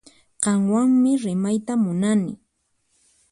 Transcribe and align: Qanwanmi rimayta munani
Qanwanmi 0.43 1.11
rimayta 1.23 1.73
munani 1.83 2.33